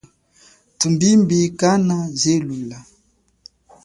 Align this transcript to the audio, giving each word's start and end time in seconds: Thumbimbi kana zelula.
Thumbimbi 0.79 1.37
kana 1.59 1.97
zelula. 2.21 2.79